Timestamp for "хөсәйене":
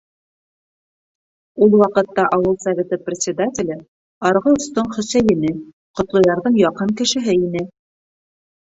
4.97-5.57